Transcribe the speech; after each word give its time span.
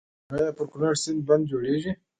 آیا 0.33 0.49
پر 0.57 0.65
کنړ 0.71 0.93
سیند 1.03 1.21
بند 1.27 1.43
جوړیږي؟ 1.51 1.91